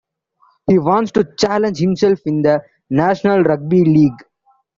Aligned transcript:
He 0.65 0.79
wants 0.79 1.11
to 1.11 1.27
challenge 1.37 1.77
himself 1.77 2.21
in 2.25 2.41
the 2.41 2.63
National 2.89 3.43
Rugby 3.43 3.85
League. 3.85 4.23